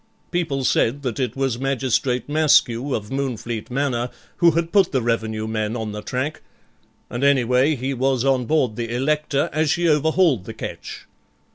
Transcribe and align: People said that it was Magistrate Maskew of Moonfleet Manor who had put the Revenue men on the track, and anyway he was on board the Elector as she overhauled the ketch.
People 0.31 0.63
said 0.63 1.03
that 1.03 1.19
it 1.19 1.35
was 1.35 1.59
Magistrate 1.59 2.27
Maskew 2.27 2.95
of 2.95 3.11
Moonfleet 3.11 3.69
Manor 3.69 4.09
who 4.37 4.49
had 4.53 4.71
put 4.71 4.91
the 4.91 4.99
Revenue 5.03 5.45
men 5.45 5.75
on 5.75 5.91
the 5.91 6.01
track, 6.01 6.41
and 7.11 7.23
anyway 7.23 7.75
he 7.75 7.93
was 7.93 8.25
on 8.25 8.45
board 8.45 8.77
the 8.77 8.91
Elector 8.91 9.47
as 9.53 9.69
she 9.69 9.87
overhauled 9.87 10.45
the 10.45 10.55
ketch. 10.55 11.05